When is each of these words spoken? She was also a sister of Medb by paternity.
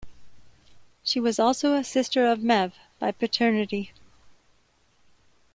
She 1.03 1.19
was 1.19 1.37
also 1.39 1.75
a 1.75 1.83
sister 1.83 2.25
of 2.25 2.39
Medb 2.39 2.73
by 2.97 3.11
paternity. 3.11 3.93